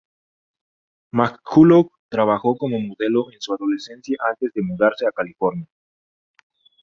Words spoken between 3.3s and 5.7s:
en su adolescencia antes de mudarse a California.